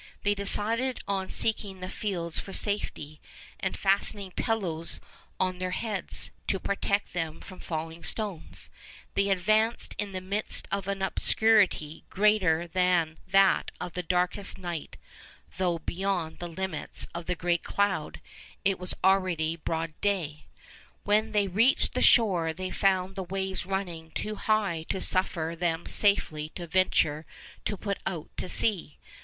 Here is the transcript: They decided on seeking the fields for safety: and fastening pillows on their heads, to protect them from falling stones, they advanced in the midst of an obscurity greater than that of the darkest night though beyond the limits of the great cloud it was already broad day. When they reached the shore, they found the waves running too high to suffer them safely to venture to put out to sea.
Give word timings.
They 0.23 0.33
decided 0.33 0.99
on 1.07 1.29
seeking 1.29 1.79
the 1.79 1.87
fields 1.87 2.39
for 2.39 2.53
safety: 2.53 3.21
and 3.59 3.77
fastening 3.77 4.31
pillows 4.31 4.99
on 5.39 5.59
their 5.59 5.69
heads, 5.77 6.31
to 6.47 6.59
protect 6.59 7.13
them 7.13 7.39
from 7.39 7.59
falling 7.59 8.03
stones, 8.03 8.71
they 9.13 9.29
advanced 9.29 9.93
in 9.99 10.11
the 10.11 10.19
midst 10.19 10.67
of 10.71 10.87
an 10.87 11.03
obscurity 11.03 12.03
greater 12.09 12.65
than 12.67 13.19
that 13.27 13.69
of 13.79 13.93
the 13.93 14.01
darkest 14.01 14.57
night 14.57 14.97
though 15.57 15.77
beyond 15.77 16.39
the 16.39 16.47
limits 16.49 17.05
of 17.13 17.27
the 17.27 17.35
great 17.35 17.61
cloud 17.61 18.19
it 18.65 18.79
was 18.79 18.95
already 19.03 19.55
broad 19.55 19.93
day. 20.01 20.47
When 21.03 21.31
they 21.31 21.47
reached 21.47 21.93
the 21.93 22.01
shore, 22.01 22.53
they 22.53 22.71
found 22.71 23.13
the 23.13 23.21
waves 23.21 23.67
running 23.67 24.09
too 24.09 24.33
high 24.33 24.83
to 24.89 24.99
suffer 24.99 25.55
them 25.55 25.85
safely 25.85 26.49
to 26.55 26.65
venture 26.65 27.27
to 27.65 27.77
put 27.77 27.99
out 28.07 28.31
to 28.37 28.49
sea. 28.49 28.97